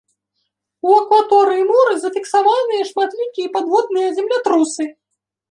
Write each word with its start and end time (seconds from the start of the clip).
У 0.87 0.93
акваторыі 1.01 1.67
мора 1.71 1.93
зафіксаваныя 2.05 2.89
шматлікія 2.93 3.53
падводныя 3.59 4.09
землятрусы. 4.19 4.83